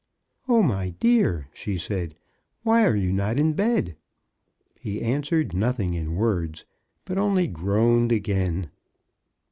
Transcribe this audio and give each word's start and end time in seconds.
''O 0.49 0.65
my 0.67 0.89
dear," 0.89 1.47
she 1.53 1.77
said, 1.77 2.15
''why 2.65 2.85
are 2.89 2.95
you 2.95 3.13
not 3.13 3.37
in 3.37 3.53
bed?" 3.53 3.95
He 4.79 4.99
answered 4.99 5.53
nothing 5.53 5.93
in 5.93 6.15
words, 6.15 6.65
but 7.05 7.19
only 7.19 7.45
groaned 7.45 8.11
again. 8.11 8.71